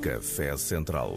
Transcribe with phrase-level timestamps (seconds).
[0.00, 1.14] Café Central.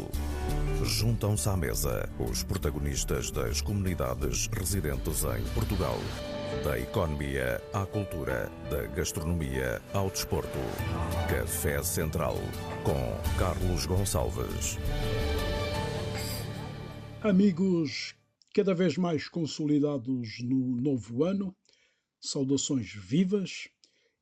[0.84, 5.98] Juntam-se à mesa os protagonistas das comunidades residentes em Portugal.
[6.66, 10.60] Da economia à cultura, da gastronomia ao desporto.
[11.30, 12.36] Café Central
[12.84, 14.78] com Carlos Gonçalves.
[17.22, 18.16] Amigos,
[18.54, 21.56] cada vez mais consolidados no novo ano,
[22.20, 23.70] saudações vivas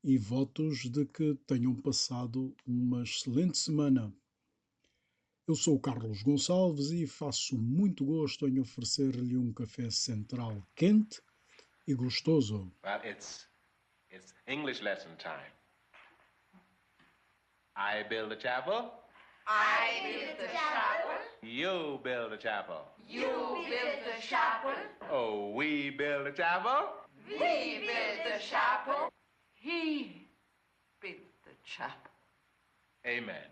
[0.04, 4.14] e votos de que tenham passado uma excelente semana.
[5.52, 11.20] Eu sou o Carlos Gonçalves e faço muito gosto em oferecer-lhe um café central quente
[11.86, 12.72] e gostoso.
[12.82, 13.46] Well, it's
[14.10, 15.52] it's English lesson time.
[17.76, 18.94] I build a chapel.
[19.46, 21.20] I build the chapel.
[21.42, 22.88] You build a chapel.
[23.06, 23.28] You
[23.68, 24.72] build the chapel.
[25.10, 26.94] Oh, we build a chapel.
[27.28, 29.10] We build the chapel.
[29.54, 30.28] He
[31.02, 32.10] built the chapel.
[33.06, 33.51] Amen.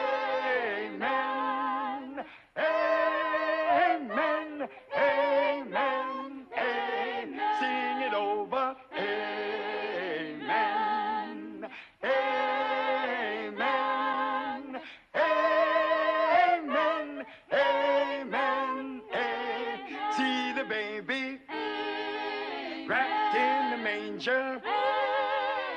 [23.91, 24.61] Manger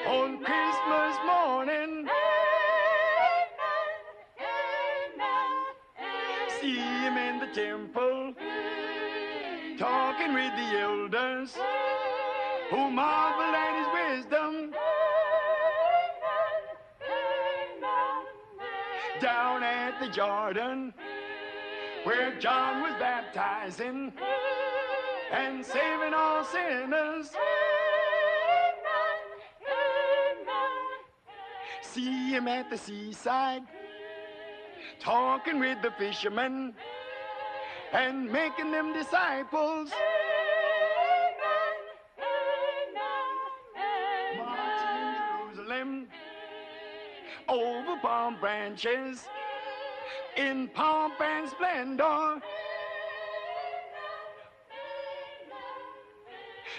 [0.07, 2.07] on Christmas morning.
[6.61, 8.35] See him in the temple
[9.79, 11.57] talking with the elders
[12.71, 14.73] who marvel at his wisdom.
[19.21, 20.95] Down at the Jordan
[22.05, 24.13] where John was baptizing
[25.33, 27.31] and saving all sinners.
[31.95, 33.63] See him at the seaside,
[34.99, 36.75] talking with the fishermen
[37.93, 39.93] and making them disciples.
[44.37, 45.15] Marching in
[45.55, 46.09] Jerusalem
[47.49, 49.29] over palm branches
[50.37, 52.43] in pomp and splendor.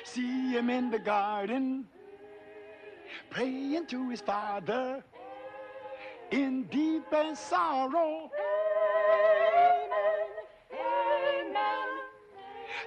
[0.04, 1.88] See him in the garden,
[3.36, 5.04] praying to his father
[6.32, 8.32] in deep and sorrow.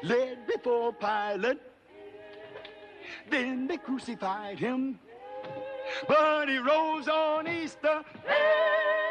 [0.03, 1.61] Led before Pilate,
[3.29, 4.99] then they crucified him,
[6.07, 8.03] but he rose on Easter.
[8.25, 9.08] Amen,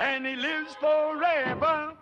[0.00, 1.92] and he lives forever.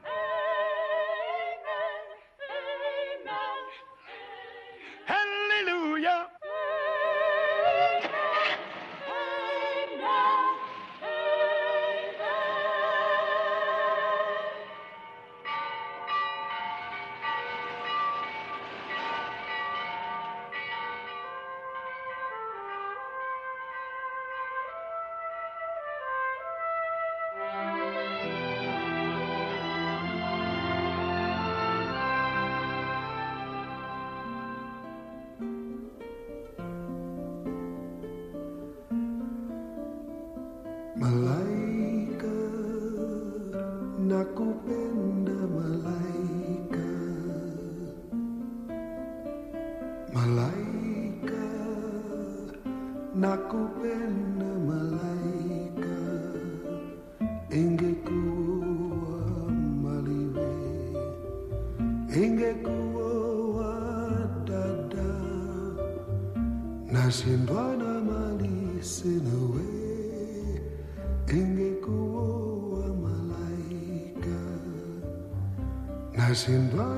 [76.39, 76.98] sin blind.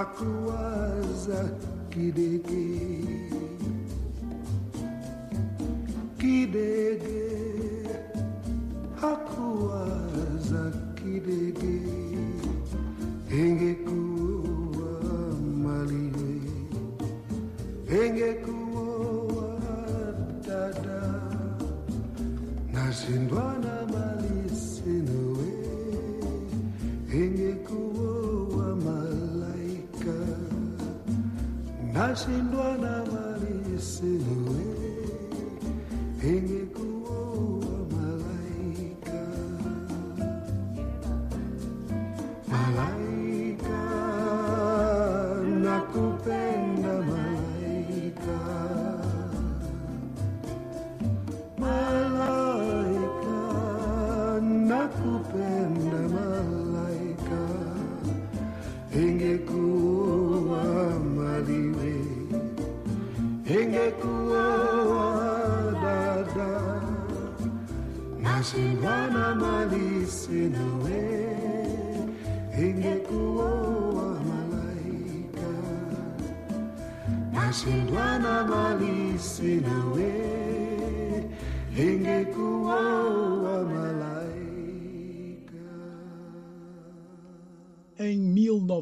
[0.00, 1.40] aquoise
[1.90, 2.67] qui.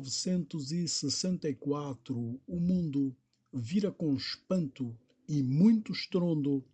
[0.07, 3.17] 1964, o mundo
[3.53, 4.97] vira com espanto
[5.29, 6.65] e muito estrondo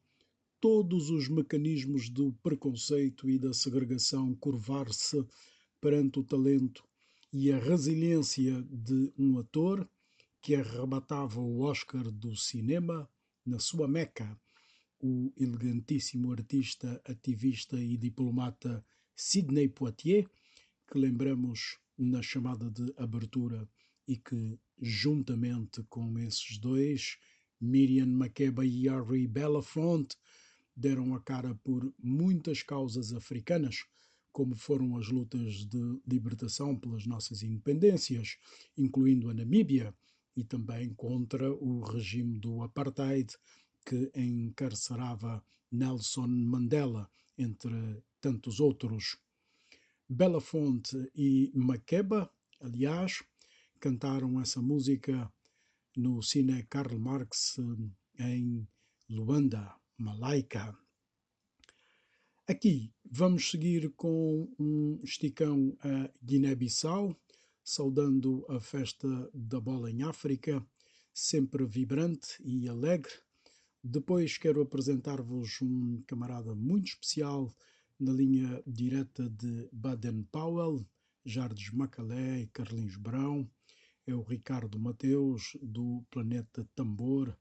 [0.60, 5.24] todos os mecanismos do preconceito e da segregação curvar-se
[5.80, 6.84] perante o talento
[7.32, 9.88] e a resiliência de um ator
[10.40, 13.08] que arrebatava o Oscar do cinema
[13.44, 14.38] na sua meca,
[15.00, 18.84] o elegantíssimo artista, ativista e diplomata
[19.16, 20.28] Sidney Poitier,
[20.86, 23.68] que lembramos na chamada de abertura
[24.06, 27.18] e que, juntamente com esses dois,
[27.60, 30.16] Miriam Makeba e Harry Belafonte,
[30.74, 33.84] deram a cara por muitas causas africanas,
[34.32, 38.38] como foram as lutas de libertação pelas nossas independências,
[38.76, 39.94] incluindo a Namíbia,
[40.34, 43.36] e também contra o regime do apartheid
[43.84, 49.18] que encarcerava Nelson Mandela, entre tantos outros.
[50.14, 52.30] Belafonte e Makeba,
[52.60, 53.24] aliás,
[53.80, 55.32] cantaram essa música
[55.96, 57.58] no Cine Karl Marx
[58.18, 58.68] eh, em
[59.08, 60.76] Luanda, Malaika.
[62.46, 67.18] Aqui vamos seguir com um esticão a Guiné-Bissau,
[67.64, 70.62] saudando a festa da bola em África,
[71.14, 73.14] sempre vibrante e alegre.
[73.82, 77.50] Depois quero apresentar-vos um camarada muito especial
[78.02, 80.84] na linha direta de Baden-Powell,
[81.24, 83.48] Jardes Macalé e Carlinhos Brão.
[84.04, 87.36] É o Ricardo Mateus, do Planeta Tambor.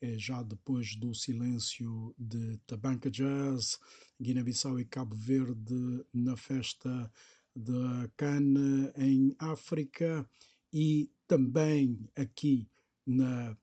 [0.00, 3.78] É já depois do silêncio de Tabanca Jazz,
[4.20, 7.10] Guiné-Bissau e Cabo Verde na festa
[7.54, 10.28] da Cana em África
[10.72, 12.68] e também aqui
[13.06, 13.56] na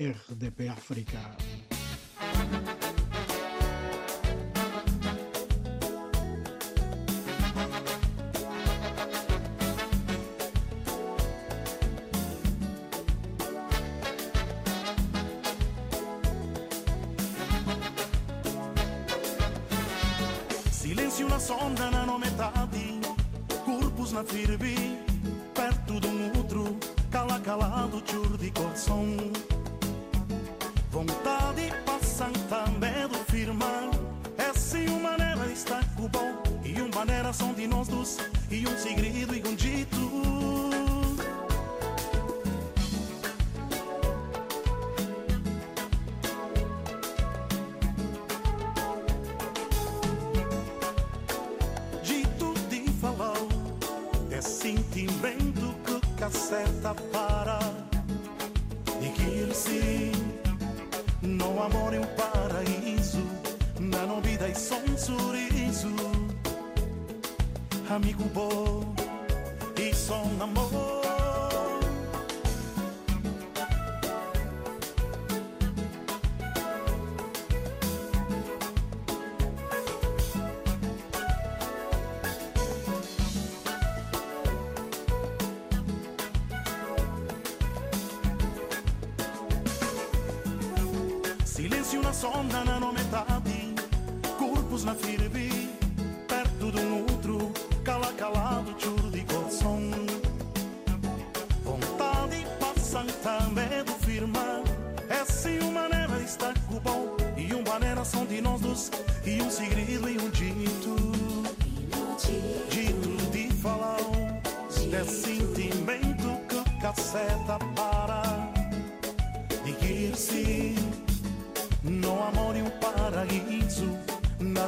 [0.00, 1.36] RDP África.
[24.14, 24.96] Na firme
[25.52, 26.76] Perto de um outro
[27.10, 29.16] Cala calado chur de coração.
[30.90, 33.90] Vontade passanta medo firmar
[34.38, 38.18] Essa é uma maneira está com bom E uma maneira são de nós dois
[38.50, 40.93] E um segredo e um Dito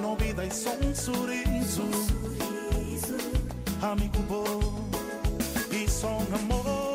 [0.07, 1.83] na novidade só um sorriso.
[3.83, 4.89] Amigo bom
[5.71, 6.86] e só um amor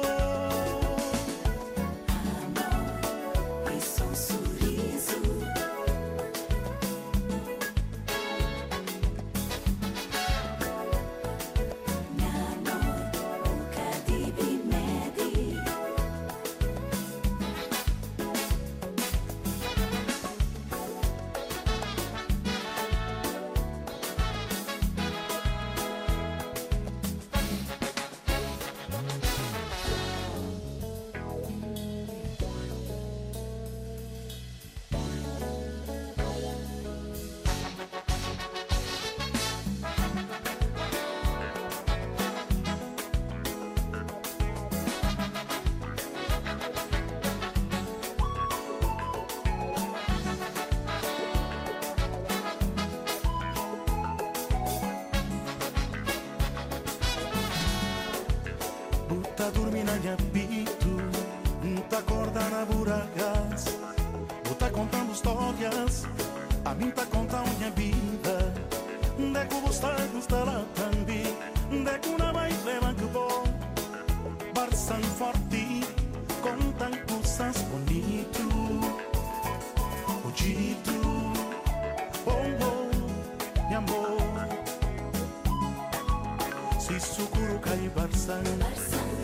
[87.62, 88.44] kai barsan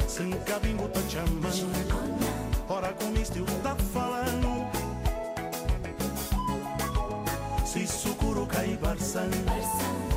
[0.08, 1.70] Sem cabinho tá chamando
[2.70, 4.68] Ora com isto tá falando
[7.66, 9.30] Si sukuru kai barsan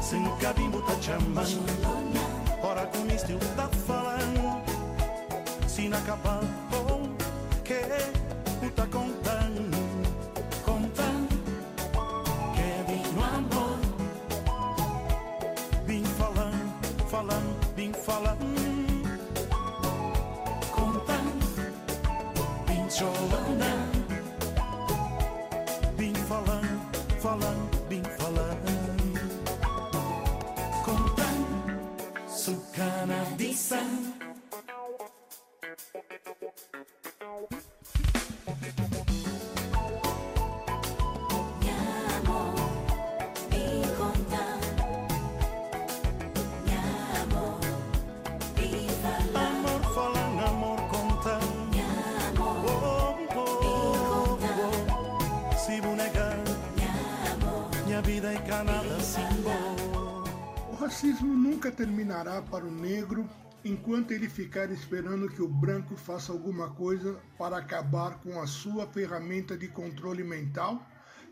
[0.02, 1.64] Sem cabinho tá chamando
[2.62, 4.62] Ora com isto tá falando
[5.66, 6.59] Se acabar
[23.00, 23.79] vim chorando Vim
[63.64, 68.86] enquanto ele ficar esperando que o branco faça alguma coisa para acabar com a sua
[68.86, 70.86] ferramenta de controle mental,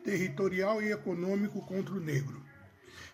[0.04, 2.42] territorial e econômico contra o negro.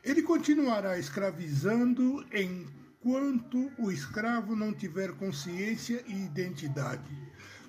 [0.03, 7.11] Ele continuará escravizando enquanto o escravo não tiver consciência e identidade.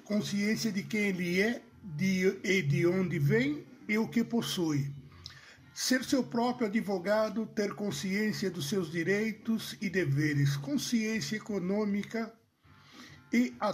[0.03, 4.93] Consciência de quem ele é de, e de onde vem e o que possui.
[5.77, 12.33] Ser seu próprio advogado, ter consciência dos seus direitos e deveres, consciência econômica
[13.33, 13.73] e a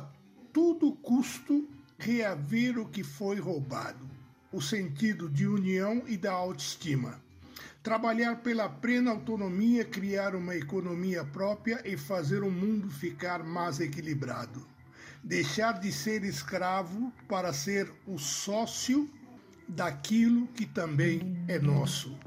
[0.51, 4.10] todo custo reaver o que foi roubado,
[4.51, 7.22] o sentido de união e da autoestima.
[7.84, 14.67] Trabalhar pela plena autonomia, criar uma economia própria e fazer o mundo ficar mais equilibrado.
[15.24, 19.08] Deixar de ser escravo para ser o sócio
[19.72, 22.18] daquilo que também é nosso.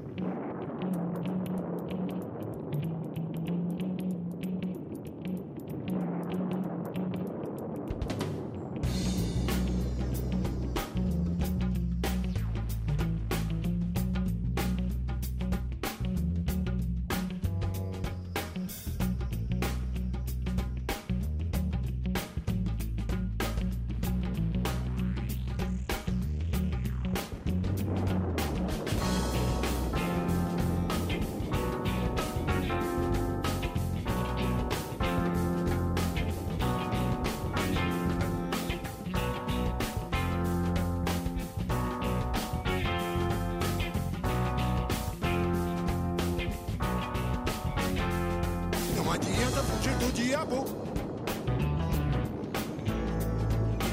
[49.05, 50.65] Não adianta fugir do diabo.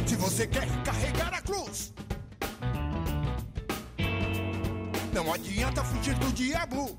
[0.07, 1.93] Se você quer carregar a cruz,
[5.13, 6.99] Não adianta fugir do diabo.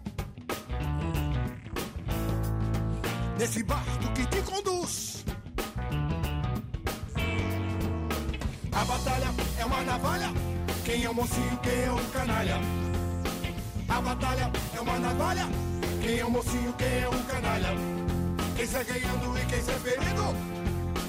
[3.40, 5.26] Nesse barco que te conduz.
[8.72, 10.30] A batalha é uma navalha.
[10.86, 12.58] Quem é o mocinho, quem é o canalha?
[13.90, 15.48] A batalha é uma navalha.
[16.02, 18.03] Quem é o mocinho, quem é o canalha?
[18.56, 20.36] Quem sai ganhando e quem sai ferido?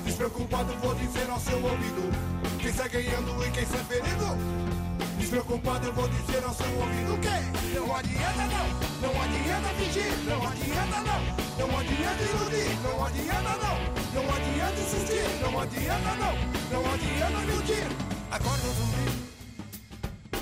[0.05, 2.11] Despreocupado, vou dizer ao seu ouvido.
[2.59, 4.75] Quem sai ganhando e quem sai ferido?
[5.19, 7.21] Despreocupado, eu vou dizer ao seu ouvido.
[7.21, 7.79] Quê?
[7.79, 8.67] Não adianta não,
[9.03, 15.29] não adianta fingir, não adianta não, não adianta iludir, não adianta não, não adianta insistir,
[15.43, 16.35] não adianta não,
[16.73, 17.87] não adianta iludir.
[18.31, 19.25] Acorda, zumbi.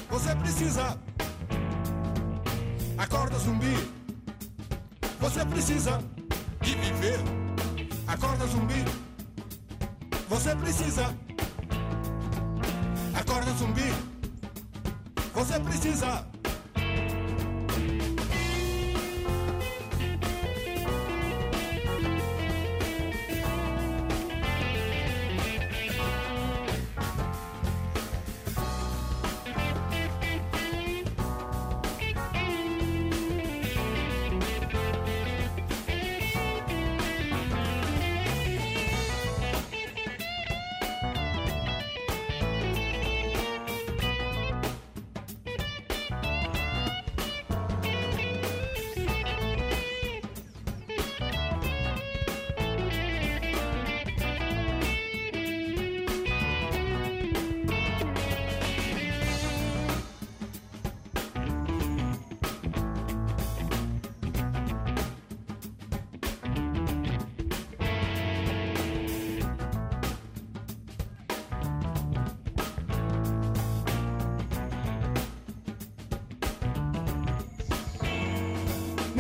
[0.09, 0.99] Você precisa.
[2.97, 3.90] Acorda, zumbi.
[5.21, 6.02] Você precisa
[6.62, 7.19] de viver.
[8.07, 8.85] Acorda, zumbi.
[10.28, 11.14] Você precisa.
[13.14, 13.92] Acorda, zumbi.
[15.35, 16.31] Você precisa.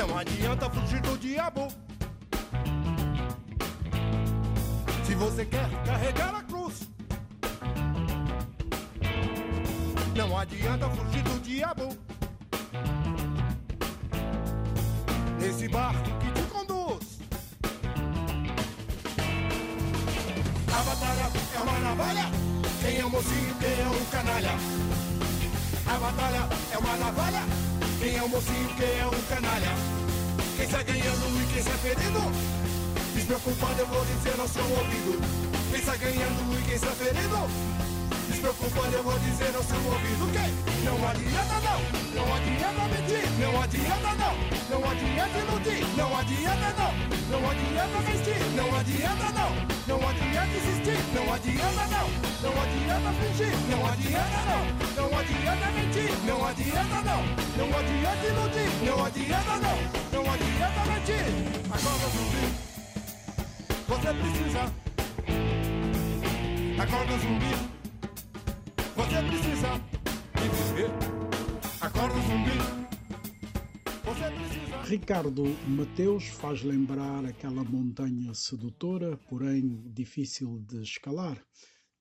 [0.02, 1.68] Não adianta fugir do diabo.
[34.42, 35.22] Eu vou ao seu ouvido.
[35.70, 37.46] Quem sai ganhando e quem sai perdendo?
[38.28, 40.26] Despreocupado eu vou dizer ao seu ouvido.
[40.32, 41.78] Que não adianta não,
[42.18, 44.34] não adianta mentir, não adianta não,
[44.66, 46.92] não adianta iludir, não adianta não,
[47.30, 49.50] não adianta mentir, não adianta não,
[49.86, 52.06] não adianta insistir, não adianta não,
[52.42, 54.62] não adianta fingir, não adianta não,
[54.96, 57.22] não adianta mentir, não adianta não,
[57.58, 59.78] não adianta iludir, não adianta não,
[60.10, 61.30] não adianta mentir.
[61.70, 62.71] Agora zumbi,
[63.88, 64.62] você precisa.
[66.82, 67.52] Acorda zumbi.
[68.96, 69.70] Você precisa
[70.36, 70.90] de viver.
[71.80, 72.82] Acorda zumbi.
[74.86, 81.42] Ricardo Mateus faz lembrar aquela montanha sedutora, porém difícil de escalar,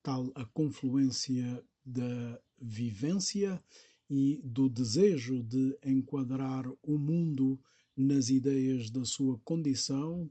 [0.03, 3.63] tal a confluência da vivência
[4.09, 7.57] e do desejo de enquadrar o mundo
[7.95, 10.29] nas ideias da sua condição,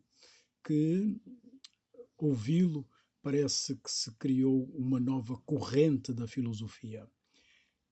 [0.62, 1.16] que
[2.24, 2.86] ouvi-lo
[3.22, 7.08] parece que se criou uma nova corrente da filosofia.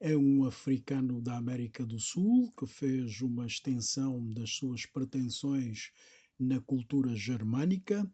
[0.01, 5.91] É um africano da América do Sul que fez uma extensão das suas pretensões
[6.39, 8.09] na cultura germânica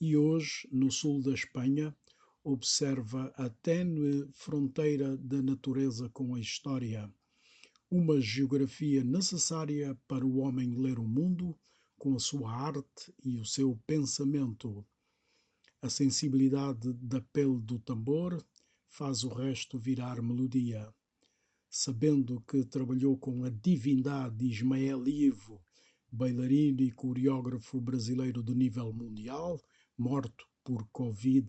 [0.00, 1.94] e hoje, no sul da Espanha,
[2.42, 7.12] observa a tênue fronteira da natureza com a história,
[7.90, 11.58] uma geografia necessária para o homem ler o mundo
[11.98, 14.86] com a sua arte e o seu pensamento.
[15.80, 18.44] A sensibilidade da pele do tambor
[18.88, 20.92] faz o resto virar melodia.
[21.70, 25.62] Sabendo que trabalhou com a divindade Ismael Ivo,
[26.10, 29.62] bailarino e coreógrafo brasileiro de nível mundial,
[29.96, 31.46] morto por Covid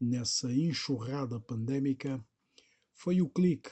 [0.00, 2.20] nessa enxurrada pandémica,
[2.92, 3.70] foi o clique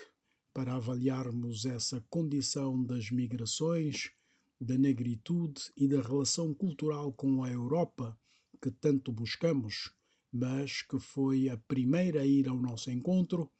[0.55, 4.13] para avaliarmos essa condição das migrações,
[4.61, 8.17] da negritude e da relação cultural com a Europa
[8.61, 9.93] que tanto buscamos,
[10.33, 13.51] mas que foi a primeira a ir ao nosso encontro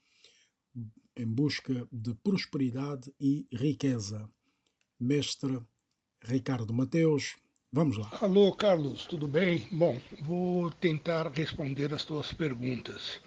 [1.17, 4.29] em busca de prosperidade e riqueza.
[5.01, 5.61] Mestre
[6.23, 7.37] Ricardo Mateus,
[7.73, 8.11] vamos lá.
[8.21, 9.67] Alô, Carlos, tudo bem?
[9.71, 13.21] Bom, vou tentar responder as tuas perguntas.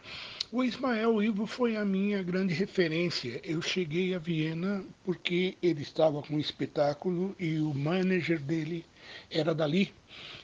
[0.53, 3.39] O Ismael Ivo foi a minha grande referência.
[3.41, 8.83] Eu cheguei a Viena porque ele estava com um espetáculo e o manager dele
[9.29, 9.93] era dali.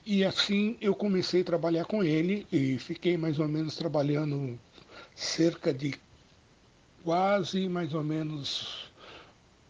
[0.05, 4.57] E assim eu comecei a trabalhar com ele e fiquei mais ou menos trabalhando
[5.13, 5.93] cerca de
[7.03, 8.89] quase mais ou menos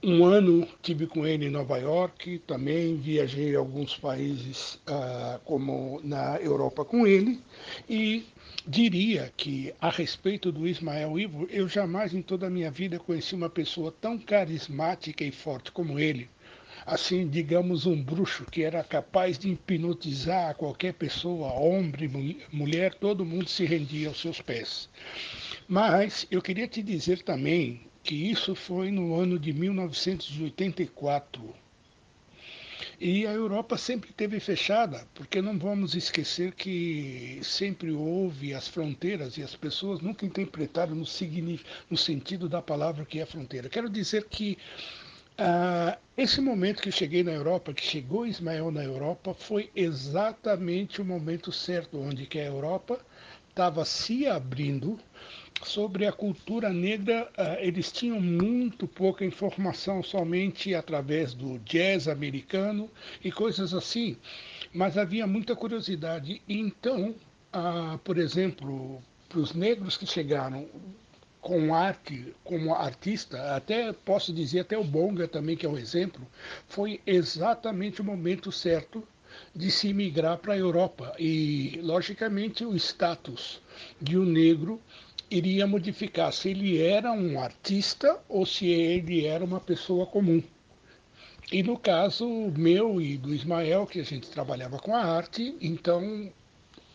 [0.04, 6.00] um ano tive com ele em Nova York, também viajei a alguns países uh, como
[6.04, 7.42] na Europa com ele
[7.90, 8.24] e
[8.68, 13.34] diria que a respeito do Ismael Ivo, eu jamais em toda a minha vida conheci
[13.34, 16.30] uma pessoa tão carismática e forte como ele.
[16.86, 23.50] Assim, digamos, um bruxo que era capaz de hipnotizar qualquer pessoa, homem, mulher, todo mundo
[23.50, 24.90] se rendia aos seus pés.
[25.68, 31.56] Mas eu queria te dizer também que isso foi no ano de 1984.
[33.00, 39.38] E a Europa sempre teve fechada, porque não vamos esquecer que sempre houve as fronteiras
[39.38, 41.06] e as pessoas nunca interpretaram no,
[41.92, 43.70] no sentido da palavra que é fronteira.
[43.70, 44.58] Quero dizer que
[45.38, 51.06] uh, esse momento que cheguei na Europa, que chegou Ismael na Europa, foi exatamente o
[51.06, 53.00] momento certo, onde que a Europa
[53.48, 55.00] estava se abrindo
[55.64, 62.90] sobre a cultura negra, uh, eles tinham muito pouca informação, somente através do jazz americano
[63.24, 64.18] e coisas assim,
[64.74, 66.42] mas havia muita curiosidade.
[66.48, 67.16] Então,
[67.54, 70.68] uh, por exemplo, para os negros que chegaram
[71.42, 76.28] com arte, como artista, até posso dizer até o Bonga também, que é um exemplo,
[76.68, 79.08] foi exatamente o momento certo
[79.56, 81.14] de se migrar para a Europa.
[81.18, 83.62] E, logicamente, o status
[84.02, 84.82] de um negro
[85.30, 90.42] iria modificar se ele era um artista ou se ele era uma pessoa comum.
[91.52, 96.32] E no caso meu e do Ismael, que a gente trabalhava com a arte, então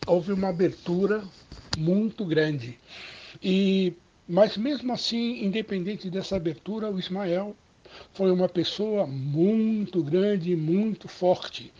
[0.05, 1.23] houve uma abertura
[1.75, 2.77] muito grande.
[3.41, 3.93] E
[4.27, 7.55] mas mesmo assim, independente dessa abertura, o Ismael
[8.13, 11.73] foi uma pessoa muito grande, muito forte.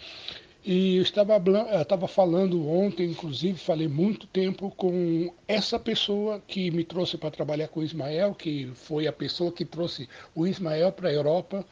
[0.65, 1.33] E eu estava,
[1.81, 7.67] estava falando ontem, inclusive, falei muito tempo com essa pessoa que me trouxe para trabalhar
[7.67, 11.65] com o Ismael, que foi a pessoa que trouxe o Ismael para a Europa.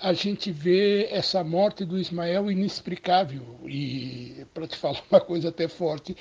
[0.00, 3.44] A gente vê essa morte do Ismael inexplicável.
[3.68, 6.16] E, para te falar uma coisa até forte,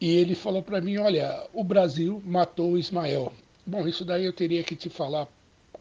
[0.00, 3.34] e ele falou para mim: olha, o Brasil matou o Ismael.
[3.66, 5.28] Bom, isso daí eu teria que te falar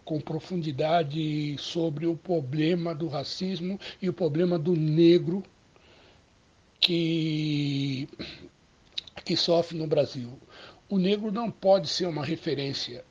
[0.04, 5.42] com profundidade sobre o problema do racismo e o problema do negro
[6.80, 8.08] que,
[9.26, 10.40] que sofre no Brasil.
[10.88, 13.04] O negro não pode ser uma referência,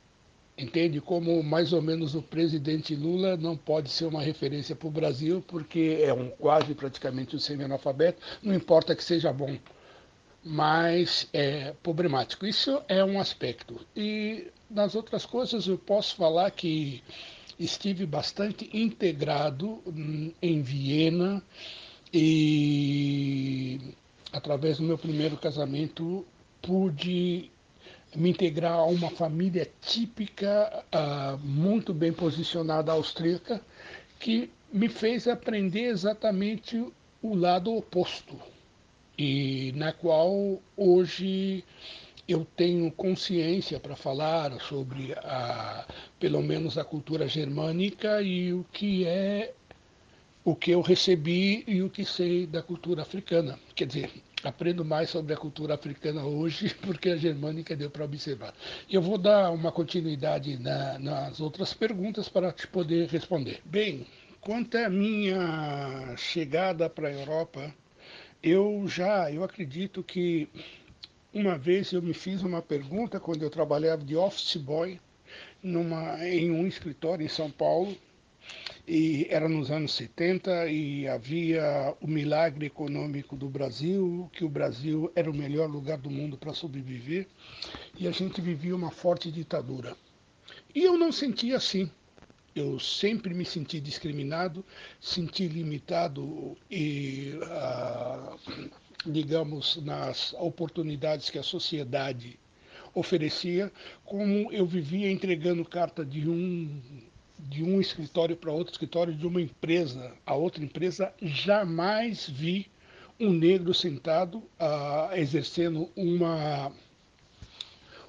[0.57, 0.99] entende?
[0.99, 5.43] Como mais ou menos o presidente Lula não pode ser uma referência para o Brasil,
[5.47, 9.57] porque é um quase praticamente um semi-analfabeto, não importa que seja bom,
[10.43, 12.45] mas é problemático.
[12.45, 13.79] Isso é um aspecto.
[13.95, 17.03] E nas outras coisas eu posso falar que
[17.59, 21.43] estive bastante integrado hum, em Viena,
[22.13, 23.79] e
[24.31, 26.25] através do meu primeiro casamento
[26.61, 27.51] pude
[28.15, 33.61] me integrar a uma família típica, uh, muito bem posicionada austríaca,
[34.19, 36.83] que me fez aprender exatamente
[37.21, 38.35] o lado oposto,
[39.17, 41.63] e na qual hoje
[42.27, 45.85] eu tenho consciência para falar sobre a,
[46.19, 49.53] pelo menos a cultura germânica e o que é
[50.43, 53.59] o que eu recebi e o que sei da cultura africana.
[53.75, 54.11] Quer dizer,
[54.43, 58.53] aprendo mais sobre a cultura africana hoje porque a germânica deu para observar.
[58.89, 63.61] Eu vou dar uma continuidade na, nas outras perguntas para te poder responder.
[63.65, 64.07] Bem,
[64.39, 67.73] quanto à minha chegada para a Europa,
[68.41, 70.47] eu já, eu acredito que
[71.33, 74.99] uma vez eu me fiz uma pergunta quando eu trabalhava de office boy
[75.61, 77.95] numa, em um escritório em São Paulo
[78.87, 85.11] e era nos anos 70 e havia o milagre econômico do Brasil, que o Brasil
[85.15, 87.27] era o melhor lugar do mundo para sobreviver,
[87.97, 89.95] e a gente vivia uma forte ditadura.
[90.73, 91.89] E eu não sentia assim.
[92.55, 94.65] Eu sempre me senti discriminado,
[94.99, 98.35] senti limitado e, ah,
[99.05, 102.39] digamos, nas oportunidades que a sociedade
[102.93, 103.71] oferecia,
[104.03, 106.81] como eu vivia entregando carta de um
[107.47, 112.69] de um escritório para outro escritório, de uma empresa a outra empresa, jamais vi
[113.19, 116.71] um negro sentado uh, exercendo uma,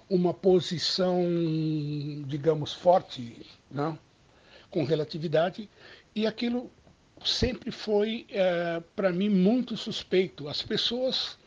[0.08, 1.24] uma posição,
[2.26, 3.92] digamos, forte, não?
[3.92, 3.98] Né,
[4.70, 5.68] com relatividade,
[6.14, 6.70] e aquilo
[7.24, 10.48] sempre foi, uh, para mim, muito suspeito.
[10.48, 11.39] As pessoas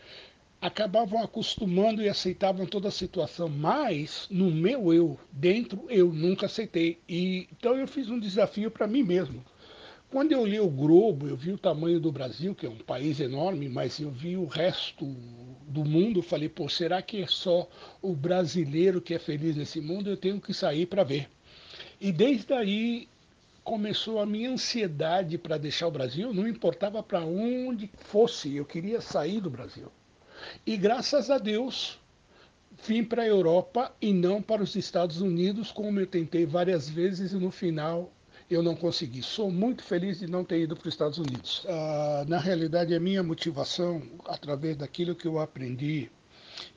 [0.63, 6.99] acabavam acostumando e aceitavam toda a situação, mas no meu eu, dentro, eu nunca aceitei.
[7.07, 9.43] E então eu fiz um desafio para mim mesmo.
[10.09, 13.19] Quando eu li o Globo, eu vi o tamanho do Brasil, que é um país
[13.19, 15.05] enorme, mas eu vi o resto
[15.67, 17.67] do mundo, falei, pô, será que é só
[18.01, 20.09] o brasileiro que é feliz nesse mundo?
[20.09, 21.29] Eu tenho que sair para ver.
[21.99, 23.09] E desde aí
[23.65, 29.01] começou a minha ansiedade para deixar o Brasil, não importava para onde fosse, eu queria
[29.01, 29.91] sair do Brasil.
[30.65, 31.99] E graças a Deus,
[32.85, 37.31] vim para a Europa e não para os Estados Unidos, como eu tentei várias vezes
[37.31, 38.11] e no final
[38.49, 39.21] eu não consegui.
[39.21, 41.65] Sou muito feliz de não ter ido para os Estados Unidos.
[41.67, 46.11] Ah, na realidade, a minha motivação, através daquilo que eu aprendi,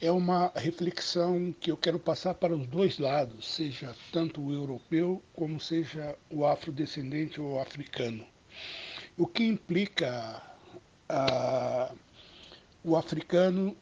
[0.00, 5.22] é uma reflexão que eu quero passar para os dois lados, seja tanto o europeu
[5.34, 8.24] como seja o afrodescendente ou africano.
[9.16, 10.42] O que implica
[11.08, 11.92] ah,
[12.86, 13.76] o africano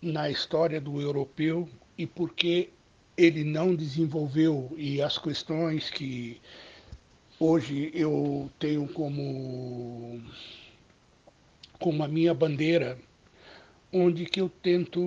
[0.00, 2.70] na história do europeu e por que
[3.14, 6.40] ele não desenvolveu e as questões que
[7.38, 10.22] hoje eu tenho como
[11.78, 12.98] como a minha bandeira
[13.92, 15.00] onde que eu tento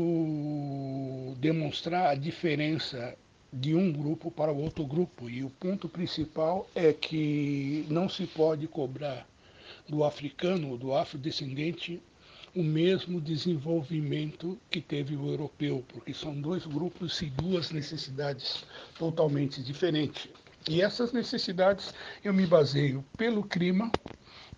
[1.40, 3.18] demonstrar a diferença
[3.52, 5.28] de um grupo para o outro grupo.
[5.28, 9.28] E o ponto principal é que não se pode cobrar
[9.88, 12.00] do africano, do afrodescendente
[12.56, 18.66] o mesmo desenvolvimento que teve o europeu, porque são dois grupos e duas necessidades
[18.98, 20.30] totalmente diferentes.
[20.68, 23.96] E essas necessidades eu me baseio pelo clima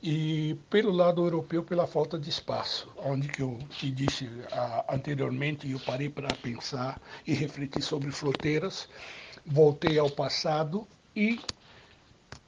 [0.02, 4.28] e pelo lado europeu pela falta de espaço, onde que eu te disse
[4.90, 8.90] anteriormente eu parei para pensar e refletir sobre fronteiras,
[9.46, 11.40] voltei ao passado e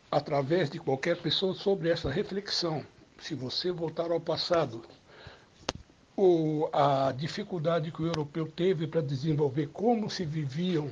[0.10, 2.86] através de qualquer pessoa sobre essa reflexão,
[3.20, 4.84] se você voltar ao passado
[6.16, 10.90] o, a dificuldade que o europeu teve para desenvolver como se viviam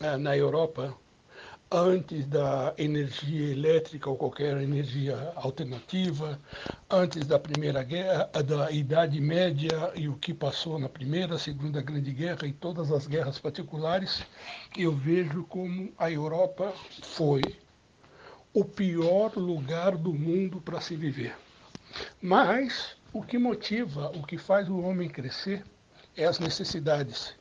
[0.00, 0.94] eh, na Europa
[1.70, 6.40] antes da energia elétrica ou qualquer energia alternativa,
[6.88, 12.10] antes da Primeira Guerra, da Idade Média e o que passou na Primeira, Segunda Grande
[12.10, 14.24] Guerra e todas as guerras particulares,
[14.76, 17.54] eu vejo como a Europa foi
[18.54, 21.36] o pior lugar do mundo para se viver.
[22.20, 25.64] Mas o que motiva, o que faz o homem crescer
[26.16, 27.34] é as necessidades.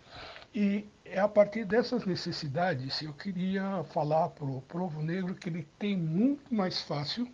[0.53, 5.67] E é a partir dessas necessidades eu queria falar para o povo negro que ele
[5.77, 7.27] tem muito mais fácil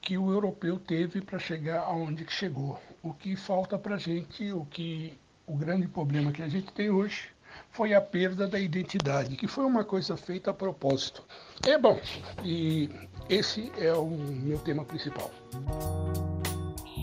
[0.00, 2.80] que o europeu teve para chegar aonde que chegou.
[3.02, 6.90] O que falta para a gente, o que o grande problema que a gente tem
[6.90, 7.30] hoje
[7.70, 11.24] foi a perda da identidade, que foi uma coisa feita a propósito.
[11.66, 12.00] É bom,
[12.44, 12.88] e
[13.28, 15.30] esse é o meu tema principal.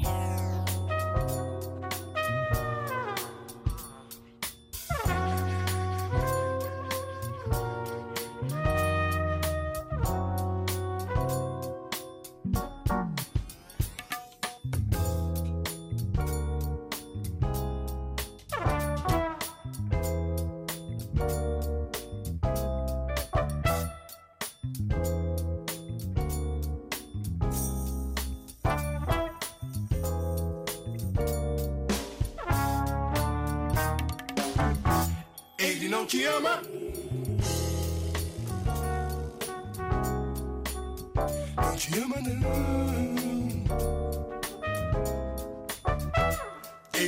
[0.06, 0.45] Ele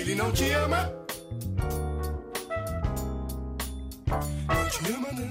[0.07, 0.89] Ele não te ama.
[4.47, 5.27] Não te ama, não.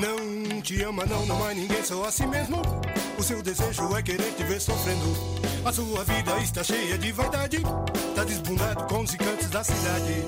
[0.00, 2.62] Não te ama, não, não há ninguém, só assim mesmo.
[3.18, 5.14] O seu desejo é querer te ver sofrendo.
[5.62, 7.60] A sua vida está cheia de vaidade.
[8.16, 10.24] Tá desbundado com os encantos da cidade.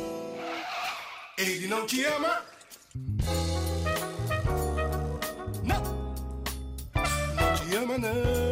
[1.38, 2.42] Ele não te ama.
[5.62, 5.82] Não.
[7.34, 8.43] Não te ama, não.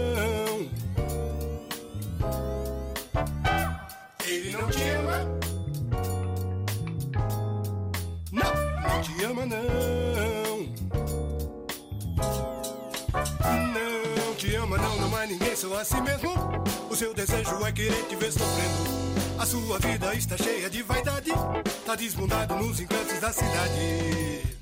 [9.42, 9.62] Ama, não.
[14.16, 16.30] Não te ama, não, não há ninguém, só assim mesmo.
[16.90, 19.02] O seu desejo é querer te ver sofrendo.
[19.38, 21.30] A sua vida está cheia de vaidade.
[21.84, 24.61] Tá desbundado nos encantos da cidade.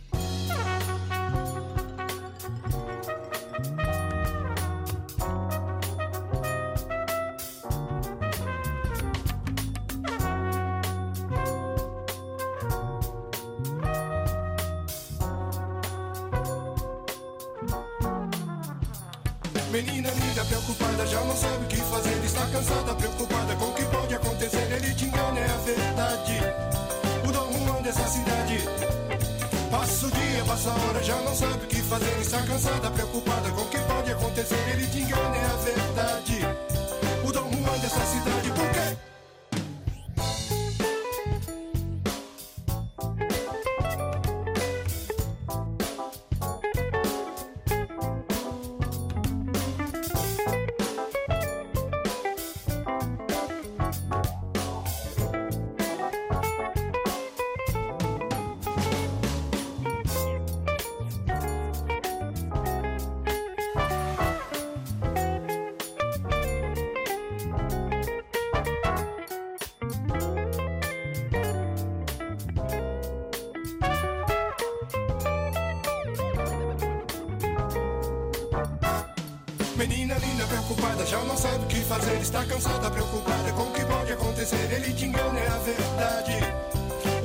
[79.81, 82.21] Menina linda, preocupada, já não sabe o que fazer.
[82.21, 84.71] Está cansada, preocupada com o que pode acontecer.
[84.71, 86.33] Ele te engana, é a verdade.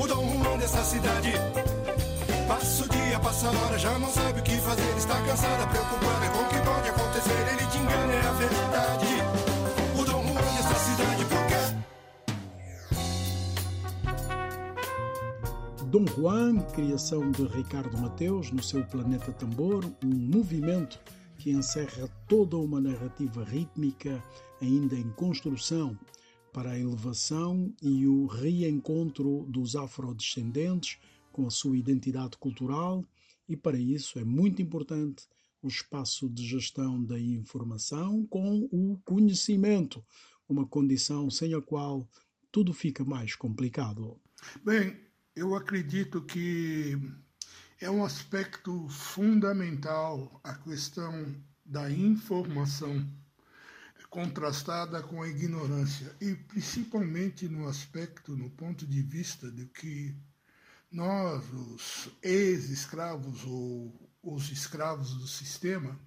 [0.01, 1.33] O Dom Juan dessa cidade.
[2.47, 4.97] Passa o dia, passa a hora, já não sabe o que fazer.
[4.97, 7.45] Está cansada, preocupada com o que pode acontecer.
[7.51, 9.07] Ele te engana, é a verdade.
[9.99, 11.59] O Dom Juan dessa cidade, por quê?
[15.87, 20.97] Dom Juan, criação de Ricardo Mateus no seu Planeta Tambor, um movimento
[21.45, 24.19] que encerra toda uma narrativa rítmica
[24.59, 25.95] ainda em construção
[26.51, 30.97] para a elevação e o reencontro dos afrodescendentes
[31.31, 33.05] com a sua identidade cultural,
[33.47, 35.27] e para isso é muito importante
[35.61, 40.03] o espaço de gestão da informação com o conhecimento,
[40.49, 42.09] uma condição sem a qual
[42.51, 44.19] tudo fica mais complicado.
[44.63, 44.97] Bem,
[45.35, 46.97] eu acredito que
[47.79, 51.35] é um aspecto fundamental a questão
[51.65, 53.05] da informação
[54.09, 60.15] contrastada com a ignorância e principalmente no aspecto, no ponto de vista de que
[60.89, 65.99] nós, os ex-escravos ou os escravos do sistema,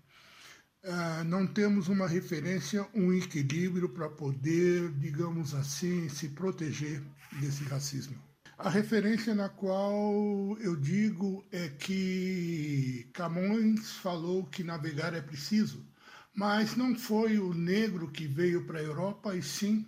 [0.85, 7.03] ah, não temos uma referência, um equilíbrio para poder, digamos assim, se proteger
[7.41, 8.28] desse racismo.
[8.61, 15.87] A referência na qual eu digo é que Camões falou que navegar é preciso,
[16.35, 19.87] mas não foi o negro que veio para a Europa, e sim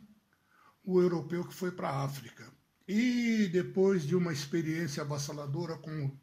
[0.85, 2.46] o europeu que foi para a África.
[2.87, 6.16] E depois de uma experiência avassaladora, como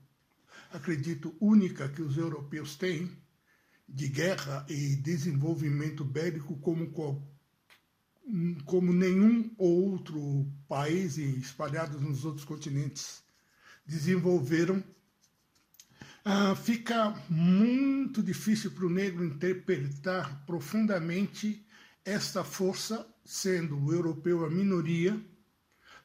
[0.71, 3.11] acredito única que os europeus têm,
[3.89, 7.36] de guerra e desenvolvimento bélico como qualquer
[8.65, 13.23] como nenhum outro país espalhado nos outros continentes
[13.85, 14.83] desenvolveram,
[16.25, 21.65] ah, fica muito difícil para o negro interpretar profundamente
[22.03, 25.17] esta força, sendo o europeu a minoria,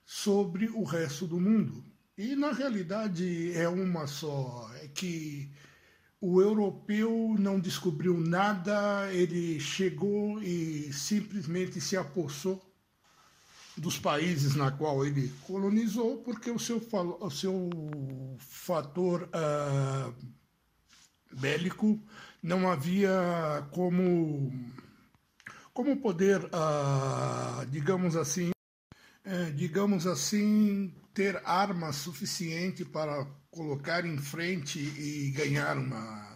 [0.05, 1.85] sobre o resto do mundo.
[2.17, 5.51] E na realidade é uma só, é que
[6.23, 12.63] o europeu não descobriu nada, ele chegou e simplesmente se apossou
[13.77, 16.81] dos países na qual ele colonizou, porque o seu,
[17.19, 17.69] o seu
[18.39, 20.15] fator uh,
[21.33, 22.01] bélico
[22.41, 24.53] não havia como,
[25.75, 28.53] como poder, uh, digamos assim,
[29.27, 36.33] uh, digamos assim, ter armas suficiente para colocar em frente e ganhar uma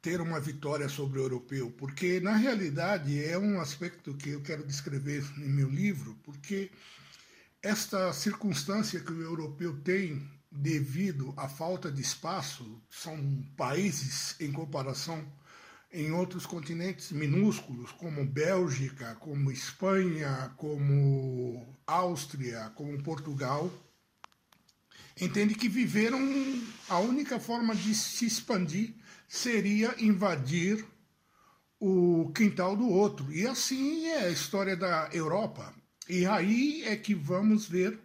[0.00, 4.64] ter uma vitória sobre o europeu, porque na realidade é um aspecto que eu quero
[4.64, 6.70] descrever em meu livro, porque
[7.60, 15.26] esta circunstância que o europeu tem devido à falta de espaço, são países em comparação
[15.92, 23.70] em outros continentes minúsculos, como Bélgica, como Espanha, como Áustria, como Portugal,
[25.20, 26.18] entende que viveram
[26.88, 28.94] a única forma de se expandir
[29.28, 30.84] seria invadir
[31.80, 33.32] o quintal do outro.
[33.32, 35.74] E assim é a história da Europa.
[36.08, 37.98] E aí é que vamos ver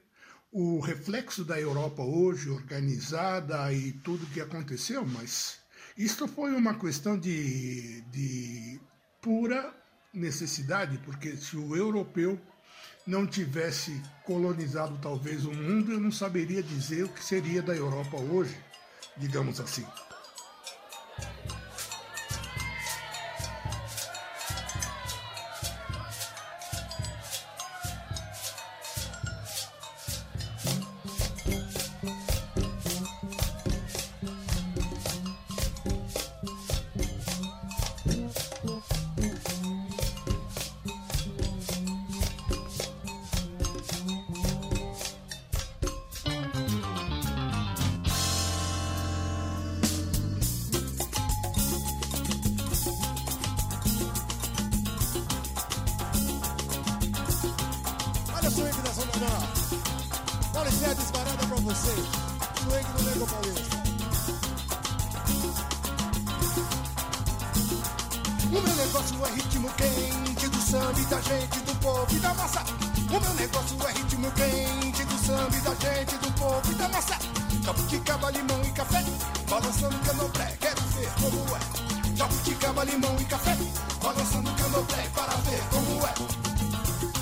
[0.51, 5.57] o reflexo da Europa hoje, organizada e tudo que aconteceu, mas
[5.97, 8.80] isto foi uma questão de, de
[9.20, 9.74] pura
[10.14, 12.39] necessidade, porque se o europeu
[13.06, 18.18] não tivesse colonizado talvez o mundo, eu não saberia dizer o que seria da Europa
[18.18, 18.58] hoje,
[19.18, 19.86] digamos assim.
[69.78, 72.64] Quente do samba e da gente, do povo e da massa.
[73.10, 76.90] O meu negócio é ritmo quente do samba e da gente, do povo e da
[76.90, 77.18] massa.
[77.64, 79.04] Jabuticaba, limão e café,
[79.50, 82.16] balançando candomblé, quero ver como é.
[82.16, 83.58] Jabuticaba, limão e café,
[84.02, 86.14] balançando candomblé, para ver como é.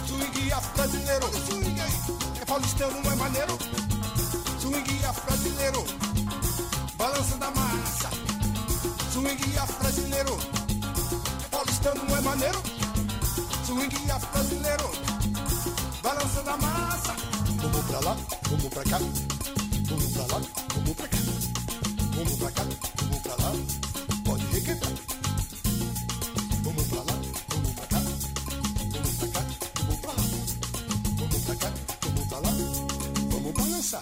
[0.07, 2.41] Swing afro brasileiro, swing aí.
[2.41, 3.60] É paulistano, não é maneiro?
[18.81, 18.99] Pra cá.
[19.89, 20.41] Vamos pra lá,
[20.73, 21.17] vamos pra cá.
[22.15, 22.63] Vamos pra cá,
[22.97, 23.51] vamos pra lá.
[24.25, 24.91] Pode requebrar.
[26.63, 27.13] Vamos pra lá,
[27.49, 28.01] vamos pra cá.
[28.91, 29.45] Vamos pra cá,
[29.77, 30.23] vamos pra lá.
[31.17, 32.51] Vamos pra cá, vamos pra lá.
[33.29, 34.01] Vamos balançar.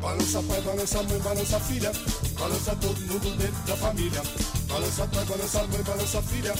[0.00, 1.92] Balança pai, balança mãe, balança filha.
[2.38, 4.22] Balança todo mundo dentro da família.
[4.68, 6.54] Balança pai, balança mãe, balança filha.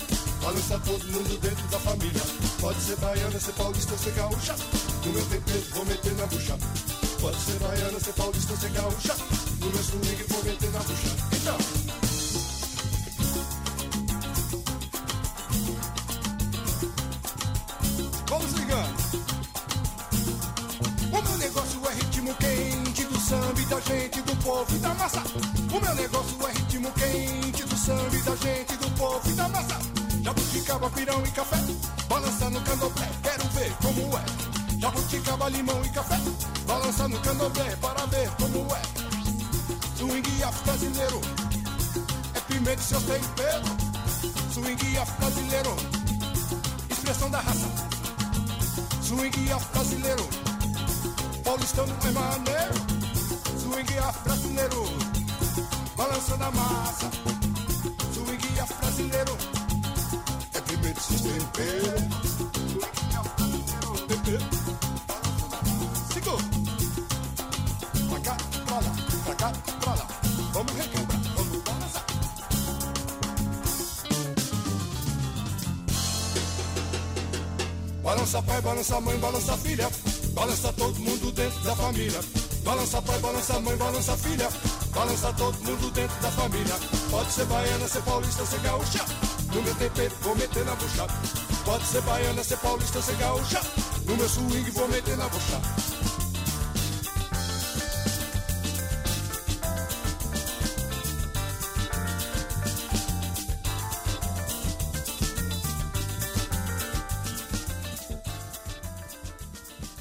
[0.47, 2.23] Balança todo mundo dentro da família.
[2.61, 4.55] Pode ser baiana, ser paulista, ser gaúcha.
[5.05, 6.57] No meu tempero vou meter na bucha.
[7.21, 9.17] Pode ser baiana, ser paulista, ser gaúcha.
[9.59, 11.09] No meu swing vou meter na bucha.
[11.33, 11.76] Então.
[37.07, 38.83] Balança no candomblé, para ver como é.
[39.97, 41.21] Swing afro brasileiro,
[42.35, 43.71] é pimenta e seus temperos.
[44.53, 45.77] Swing afro brasileiro,
[46.91, 47.69] expressão da raça.
[49.03, 50.29] Swing afro brasileiro,
[51.45, 52.75] paulistano é maneiro.
[53.61, 54.85] Swing afro brasileiro,
[55.97, 57.11] balançando a massa.
[58.15, 59.39] Swing afro brasileiro,
[60.55, 62.06] é pimenta e seus temperos.
[78.47, 79.91] Pai, balança mãe, balança filha.
[80.33, 82.21] Balança todo mundo dentro da família.
[82.65, 84.49] Balança pai, balança mãe, balança filha.
[84.95, 86.75] Balança todo mundo dentro da família.
[87.11, 89.05] Pode ser baiana, ser paulista, ser gaúcha.
[89.53, 91.07] No meu tempero vou meter na bucha.
[91.65, 93.61] Pode ser baiana, ser paulista, ser gaúcha.
[94.07, 95.96] No meu swing vou meter na bucha.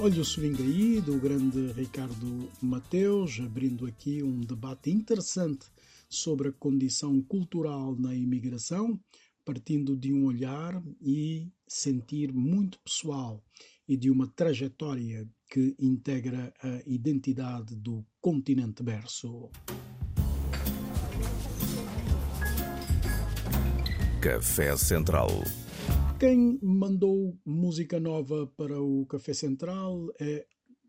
[0.05, 5.65] Olha o swing aí do grande Ricardo Mateus, abrindo aqui um debate interessante
[6.07, 8.99] sobre a condição cultural na imigração,
[9.43, 13.43] partindo de um olhar e sentir muito pessoal
[13.87, 19.49] e de uma trajetória que integra a identidade do continente berço.
[24.21, 25.29] Café Central.
[26.17, 30.47] Quem mandou música nova para o Café Central é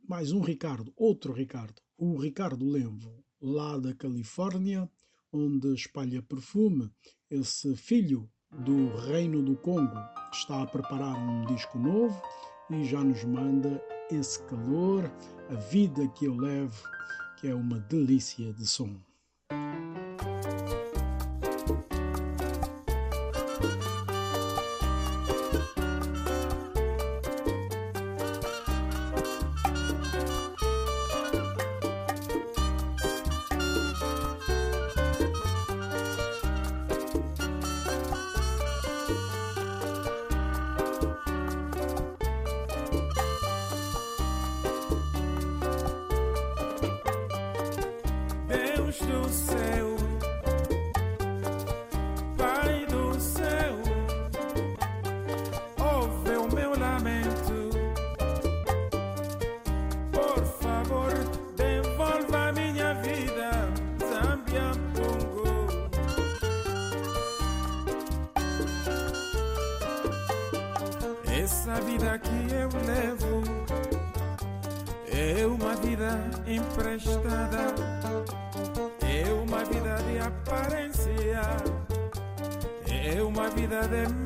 [0.09, 4.89] mais um Ricardo, outro Ricardo, o Ricardo Lenvo, lá da Califórnia,
[5.33, 6.93] onde espalha perfume.
[7.29, 9.99] Esse filho do Reino do Congo
[10.33, 12.23] está a preparar um disco novo
[12.71, 15.13] e já nos manda esse calor,
[15.51, 16.85] a vida que eu levo,
[17.41, 19.06] que é uma delícia de som.
[49.27, 49.97] Do céu,
[52.37, 53.75] Pai do céu,
[55.79, 57.71] ouve o meu lamento.
[60.13, 61.13] Por favor,
[61.57, 63.51] devolva minha vida,
[63.99, 65.45] Zambia Congo.
[71.43, 73.43] Essa vida que eu levo
[75.11, 78.06] é uma vida emprestada.
[83.57, 84.26] Vida de mentira,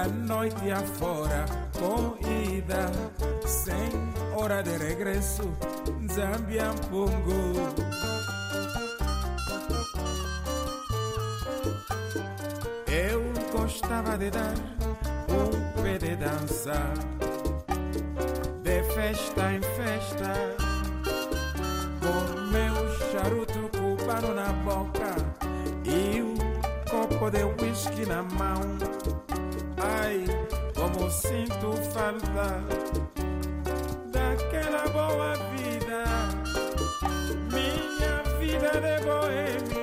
[0.00, 1.44] pela noite afora,
[1.78, 2.90] com ida,
[3.46, 3.90] sem
[4.34, 5.42] hora de regresso,
[6.12, 7.10] Zambiampungo.
[12.86, 13.22] Eu
[13.52, 14.54] gostava de dar
[15.28, 16.94] um pé de dança,
[18.62, 20.32] de festa em festa,
[22.00, 25.14] com meu charuto cubano na boca
[25.84, 26.36] e um
[26.88, 29.19] copo de whisky na mão.
[29.82, 30.24] Ai,
[30.74, 32.60] como sinto falta
[34.12, 36.04] daquela boa vida,
[37.50, 39.79] minha vida de boêmio,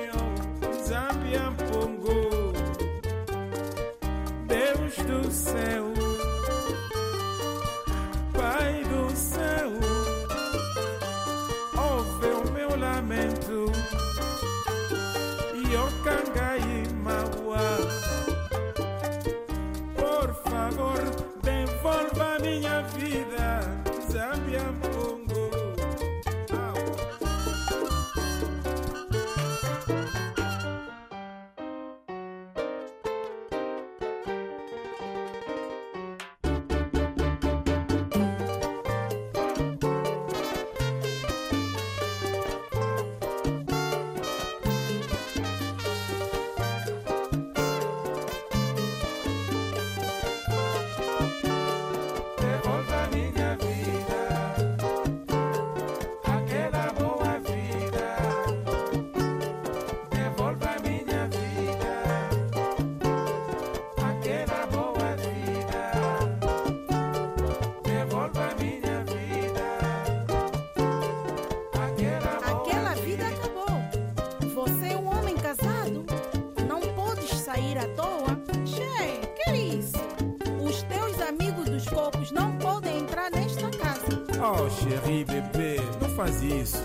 [84.88, 86.78] Oh, chéri, bebê, não faz isso.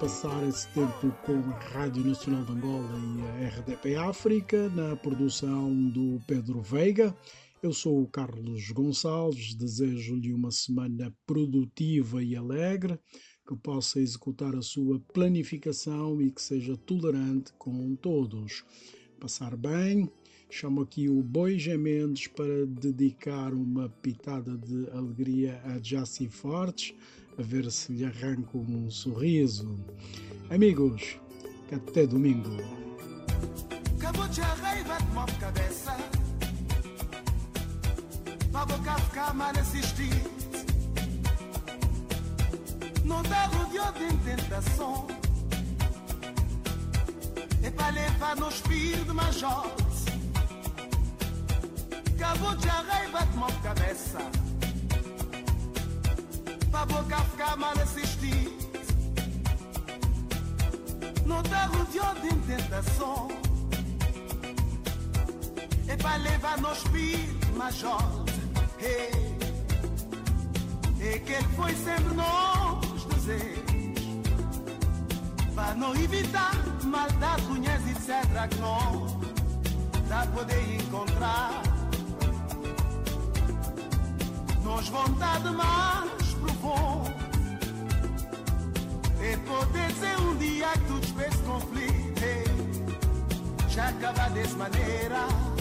[0.00, 5.72] Passar esse tempo com a Rádio Nacional de Angola e a RDP África, na produção
[5.90, 7.16] do Pedro Veiga.
[7.62, 12.98] Eu sou o Carlos Gonçalves, desejo-lhe uma semana produtiva e alegre,
[13.46, 18.64] que possa executar a sua planificação e que seja tolerante com todos.
[19.20, 20.10] Passar bem,
[20.50, 26.94] chamo aqui o Boi Mendes para dedicar uma pitada de alegria a Jaci Fortes,
[27.38, 29.74] a ver se lhe arranco um sorriso.
[30.50, 31.18] Amigos,
[31.72, 32.50] até domingo.
[43.04, 45.06] Não dá rodeou de tentação
[47.62, 49.84] É pra levar no espírito de majote
[52.14, 54.18] Acabou de a raiva de move cabeça
[56.74, 58.52] para boca ficar mal assistir
[61.24, 63.28] Não tá rodeado de tentação
[65.86, 68.24] É para levar nos espírito major
[68.80, 69.10] E
[71.20, 73.62] que ele foi sempre nós dizer
[75.54, 76.52] para não evitar
[76.82, 79.20] maldade, cunhas, etc Que não
[80.08, 81.62] dá poder encontrar.
[84.64, 86.23] Nos vontade mais.
[86.44, 87.02] provou.
[89.20, 91.94] E poder um dia que tu te fez conflito,
[93.68, 95.53] já acaba dessa maneira.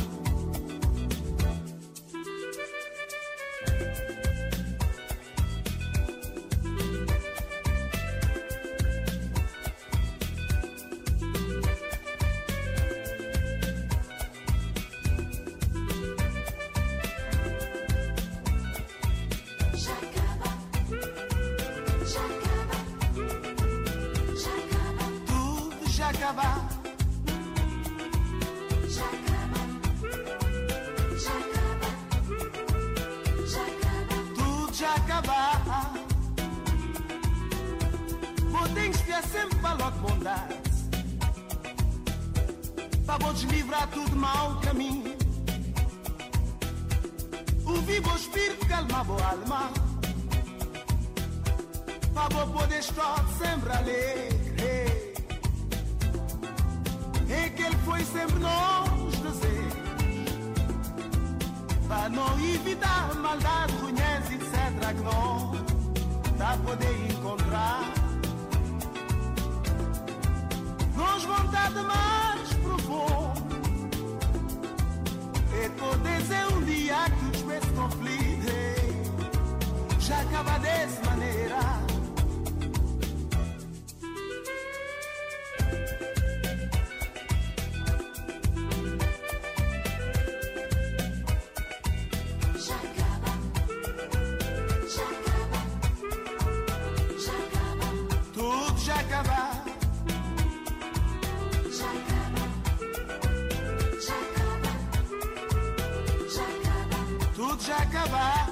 [107.73, 108.42] Jacobite.